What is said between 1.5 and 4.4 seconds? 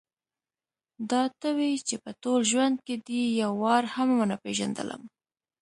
وې چې په ټول ژوند کې دې یو وار هم ونه